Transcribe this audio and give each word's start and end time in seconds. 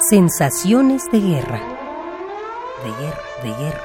Sensaciones 0.00 1.10
de 1.10 1.18
guerra. 1.18 1.58
De 2.84 2.90
guerra, 3.02 3.22
de 3.42 3.48
guerra. 3.48 3.84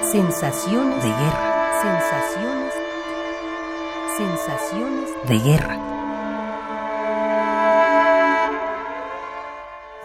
Sensaciones 0.00 1.04
de 1.04 1.10
guerra. 1.10 1.72
Sensaciones. 1.82 2.74
Sensaciones 4.16 5.28
de 5.28 5.38
guerra. 5.38 5.76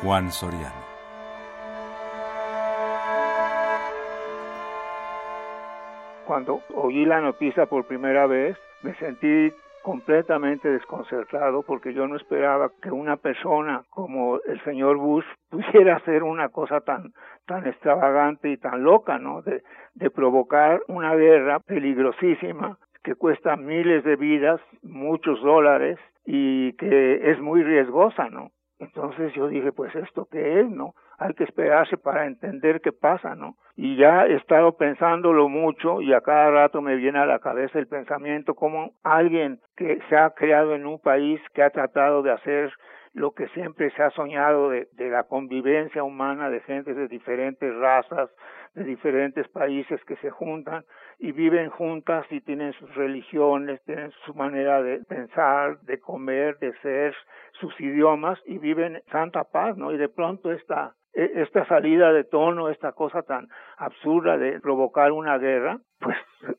Juan 0.04 0.30
Soriano. 0.34 0.82
Cuando 6.26 6.62
oí 6.76 7.06
la 7.06 7.22
noticia 7.22 7.68
por 7.68 7.86
primera 7.86 8.28
vez, 8.28 8.58
me 8.82 8.94
sentí 8.96 9.54
completamente 9.84 10.70
desconcertado 10.70 11.64
porque 11.64 11.94
yo 11.94 12.08
no 12.08 12.16
esperaba 12.16 12.72
que 12.82 12.92
una 12.92 13.18
persona 13.18 13.84
como 13.90 14.40
el 14.46 14.64
señor 14.64 14.98
Bush 14.98 15.26
pudiera 15.50 15.98
hacer 15.98 16.24
una 16.24 16.50
cosa 16.50 16.82
tan 16.82 17.14
tan 17.46 17.68
extravagante 17.68 18.50
y 18.50 18.58
tan 18.58 18.84
loca, 18.84 19.18
¿no? 19.18 19.42
De, 19.42 19.64
de 19.96 20.10
provocar 20.10 20.82
una 20.88 21.16
guerra 21.16 21.60
peligrosísima 21.60 22.78
que 23.04 23.16
cuesta 23.16 23.56
miles 23.56 24.04
de 24.04 24.16
vidas, 24.16 24.62
muchos 24.84 25.42
dólares 25.42 25.98
y 26.26 26.74
que 26.74 27.32
es 27.32 27.40
muy 27.42 27.64
riesgosa, 27.64 28.30
¿no? 28.30 28.52
Entonces 28.80 29.34
yo 29.34 29.48
dije, 29.48 29.72
pues 29.72 29.94
esto 29.96 30.28
qué 30.32 30.62
es, 30.62 30.70
¿no? 30.70 30.94
Hay 31.22 31.36
que 31.36 31.44
esperarse 31.44 31.98
para 31.98 32.26
entender 32.26 32.82
qué 32.82 32.92
pasa, 32.92 33.36
¿no? 33.36 33.56
Y 33.76 33.96
ya 33.96 34.26
he 34.26 34.34
estado 34.38 34.76
pensándolo 34.76 35.50
mucho 35.50 36.02
y 36.02 36.14
a 36.14 36.22
cada 36.22 36.50
rato 36.50 36.82
me 36.82 36.96
viene 36.96 37.20
a 37.20 37.28
la 37.28 37.38
cabeza 37.38 37.78
el 37.78 37.86
pensamiento 37.86 38.56
como 38.56 38.94
alguien 39.04 39.60
que 39.78 40.00
se 40.10 40.18
ha 40.18 40.32
creado 40.32 40.74
en 40.74 40.88
un 40.88 41.00
país 41.00 41.40
que 41.54 41.62
ha 41.62 41.70
tratado 41.70 42.24
de 42.24 42.32
hacer 42.32 42.74
lo 43.14 43.36
que 43.36 43.48
siempre 43.50 43.92
se 43.92 44.02
ha 44.02 44.10
soñado 44.10 44.72
de, 44.72 44.88
la 44.98 45.26
convivencia 45.26 46.04
humana 46.04 46.50
de 46.50 46.62
gentes 46.62 46.96
de 46.96 47.08
diferentes 47.08 47.72
razas, 47.76 48.32
de 48.74 48.84
diferentes 48.84 49.48
países 49.50 50.04
que 50.06 50.16
se 50.16 50.32
juntan 50.32 50.86
y 51.20 51.34
viven 51.34 51.70
juntas 51.70 52.26
y 52.32 52.42
tienen 52.42 52.74
sus 52.74 52.96
religiones, 52.96 53.80
tienen 53.84 54.12
su 54.26 54.34
manera 54.34 54.82
de 54.82 55.04
pensar, 55.04 55.82
de 55.82 56.00
comer, 56.00 56.58
de 56.58 56.74
ser, 56.80 57.14
sus 57.60 57.80
idiomas 57.80 58.40
y 58.48 58.58
viven 58.58 58.96
en 58.96 59.04
santa 59.12 59.44
paz, 59.44 59.78
¿no? 59.78 59.92
Y 59.92 59.98
de 59.98 60.10
pronto 60.10 60.52
esta 60.52 60.96
esta 61.14 61.66
salida 61.66 62.14
de 62.14 62.24
tono, 62.24 62.70
esta 62.70 62.94
cosa 62.94 63.24
tan 63.24 63.48
absurda 63.78 64.38
de 64.38 64.60
provocar 64.60 65.12
una 65.12 65.38
guerra, 65.38 65.80
pues 66.00 66.18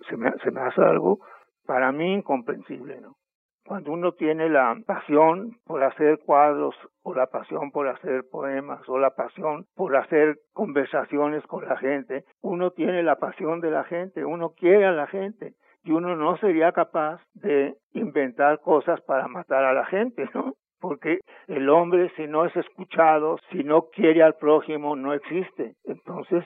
se 0.08 0.17
me, 0.17 0.31
se 0.42 0.50
me 0.50 0.61
hace 0.61 0.83
algo 0.83 1.20
para 1.67 1.92
mí 1.92 2.12
incomprensible, 2.12 3.00
¿no? 3.00 3.17
Cuando 3.64 3.92
uno 3.92 4.12
tiene 4.12 4.48
la 4.48 4.77
pasión 4.84 5.53
por 5.64 5.84
hacer 5.84 6.19
cuadros, 6.27 6.75
o 7.05 7.14
la 7.14 7.28
pasión 7.28 7.70
por 7.70 7.86
hacer 7.86 8.25
poemas, 8.28 8.86
o 8.89 8.98
la 8.98 9.14
pasión 9.14 9.67
por 9.77 9.97
hacer 9.97 10.39
conversaciones 10.53 11.47
con 11.47 11.64
la 11.67 11.77
gente, 11.77 12.25
uno 12.41 12.73
tiene 12.73 13.05
la 13.05 13.17
pasión 13.17 13.61
de 13.61 13.70
la 13.70 13.84
gente, 13.84 14.25
uno 14.25 14.50
quiere 14.50 14.86
a 14.86 14.92
la 14.92 15.06
gente, 15.06 15.55
y 15.84 15.92
uno 15.92 16.17
no 16.17 16.36
sería 16.39 16.73
capaz 16.73 17.20
de 17.34 17.77
inventar 17.92 18.61
cosas 18.61 19.00
para 19.03 19.28
matar 19.28 19.64
a 19.64 19.73
la 19.73 19.86
gente, 19.86 20.28
¿no? 20.34 20.55
Porque 20.83 21.20
el 21.47 21.70
hombre, 21.70 22.11
si 22.16 22.27
no 22.27 22.44
es 22.44 22.55
escuchado, 22.56 23.38
si 23.52 23.62
no 23.62 23.83
quiere 23.91 24.20
al 24.20 24.34
prójimo, 24.34 24.97
no 24.97 25.14
existe. 25.14 25.77
Entonces, 25.84 26.44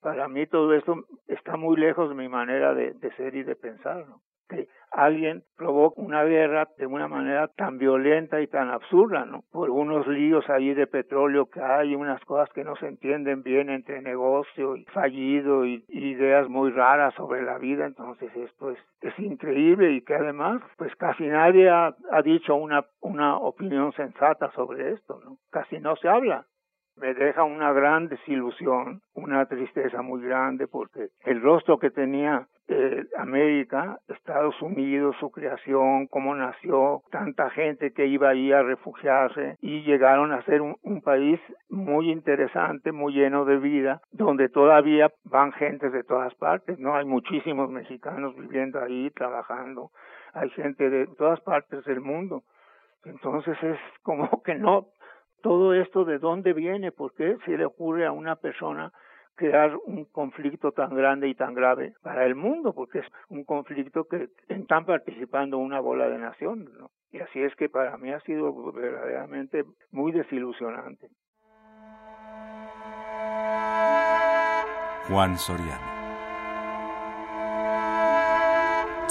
para 0.00 0.26
mí 0.26 0.44
todo 0.48 0.74
esto 0.74 1.04
está 1.28 1.56
muy 1.56 1.76
lejos 1.76 2.08
de 2.08 2.16
mi 2.16 2.28
manera 2.28 2.74
de, 2.74 2.94
ser 3.16 3.36
y 3.36 3.44
de 3.44 3.54
pensar, 3.54 4.04
¿no? 4.08 4.20
Que 4.48 4.68
alguien 4.96 5.42
provoca 5.56 6.00
una 6.00 6.24
guerra 6.24 6.68
de 6.78 6.86
una 6.86 7.06
manera 7.06 7.48
tan 7.48 7.78
violenta 7.78 8.40
y 8.40 8.46
tan 8.46 8.70
absurda, 8.70 9.26
¿no? 9.26 9.44
Por 9.52 9.70
unos 9.70 10.06
líos 10.06 10.48
ahí 10.48 10.72
de 10.72 10.86
petróleo 10.86 11.46
que 11.46 11.60
hay, 11.60 11.94
unas 11.94 12.24
cosas 12.24 12.48
que 12.54 12.64
no 12.64 12.76
se 12.76 12.88
entienden 12.88 13.42
bien 13.42 13.68
entre 13.68 14.00
negocio 14.00 14.76
y 14.76 14.84
fallido 14.86 15.66
y, 15.66 15.84
ideas 15.88 16.48
muy 16.48 16.70
raras 16.70 17.14
sobre 17.14 17.42
la 17.42 17.58
vida, 17.58 17.84
entonces 17.84 18.34
esto 18.36 18.70
es, 18.70 18.78
es 19.02 19.18
increíble 19.18 19.92
y 19.92 20.02
que 20.02 20.14
además 20.14 20.62
pues 20.78 20.94
casi 20.96 21.26
nadie 21.26 21.68
ha, 21.68 21.94
ha 22.10 22.22
dicho 22.22 22.54
una, 22.54 22.84
una 23.00 23.36
opinión 23.36 23.92
sensata 23.92 24.50
sobre 24.52 24.92
esto, 24.92 25.20
¿no? 25.24 25.36
Casi 25.50 25.78
no 25.78 25.96
se 25.96 26.08
habla 26.08 26.46
me 26.96 27.12
deja 27.12 27.44
una 27.44 27.72
gran 27.72 28.08
desilusión, 28.08 29.02
una 29.14 29.44
tristeza 29.46 30.00
muy 30.02 30.22
grande, 30.22 30.66
porque 30.66 31.08
el 31.24 31.42
rostro 31.42 31.78
que 31.78 31.90
tenía 31.90 32.48
eh, 32.68 33.04
América, 33.16 34.00
Estados 34.08 34.60
Unidos, 34.60 35.14
su 35.20 35.30
creación, 35.30 36.08
cómo 36.08 36.34
nació, 36.34 37.02
tanta 37.10 37.48
gente 37.50 37.92
que 37.92 38.06
iba 38.06 38.30
ahí 38.30 38.52
a 38.52 38.62
refugiarse 38.62 39.56
y 39.60 39.82
llegaron 39.82 40.32
a 40.32 40.42
ser 40.42 40.62
un, 40.62 40.76
país 41.02 41.38
muy 41.68 42.10
interesante, 42.10 42.90
muy 42.90 43.12
lleno 43.12 43.44
de 43.44 43.58
vida, 43.58 44.02
donde 44.10 44.48
todavía 44.48 45.12
van 45.24 45.52
gentes 45.52 45.92
de 45.92 46.02
todas 46.02 46.34
partes, 46.34 46.80
¿no? 46.80 46.96
Hay 46.96 47.04
muchísimos 47.04 47.70
mexicanos 47.70 48.34
viviendo 48.34 48.82
ahí, 48.82 49.10
trabajando, 49.10 49.90
hay 50.34 50.50
gente 50.50 50.90
de 50.90 51.06
todas 51.18 51.40
partes 51.42 51.84
del 51.84 52.00
mundo. 52.00 52.42
Entonces 53.04 53.56
es 53.62 53.78
como 54.02 54.42
que 54.42 54.56
no, 54.56 54.88
todo 55.42 55.72
esto 55.74 56.04
de 56.04 56.18
dónde 56.18 56.52
viene, 56.52 56.90
por 56.90 57.14
qué 57.14 57.36
se 57.44 57.56
le 57.56 57.64
ocurre 57.64 58.06
a 58.06 58.10
una 58.10 58.34
persona 58.34 58.92
crear 59.36 59.76
un 59.84 60.06
conflicto 60.06 60.72
tan 60.72 60.94
grande 60.94 61.28
y 61.28 61.34
tan 61.34 61.54
grave 61.54 61.94
para 62.02 62.24
el 62.24 62.34
mundo, 62.34 62.72
porque 62.72 63.00
es 63.00 63.06
un 63.28 63.44
conflicto 63.44 64.04
que 64.04 64.28
están 64.48 64.84
participando 64.84 65.58
una 65.58 65.78
bola 65.80 66.08
de 66.08 66.18
naciones, 66.18 66.68
¿no? 66.72 66.90
Y 67.12 67.20
así 67.20 67.40
es 67.40 67.54
que 67.54 67.68
para 67.68 67.96
mí 67.98 68.10
ha 68.12 68.20
sido 68.20 68.72
verdaderamente 68.72 69.64
muy 69.92 70.12
desilusionante. 70.12 71.08
Juan 75.08 75.38
Soriano. 75.38 75.96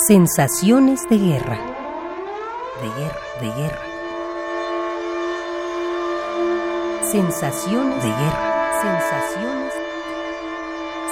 Sensaciones 0.07 1.07
de 1.09 1.17
guerra. 1.17 1.57
De 2.81 2.87
guerra, 2.99 3.21
de 3.39 3.47
guerra. 3.61 3.95
Sensaciones 7.01 8.03
de 8.03 8.09
guerra. 8.09 8.55
Sensaciones 8.81 9.64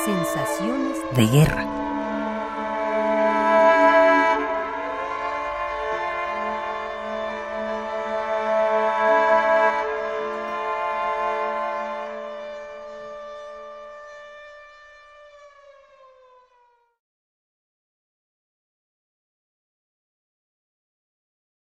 Sensaciones 0.05 0.97
de 1.15 1.27
guerra. 1.27 1.92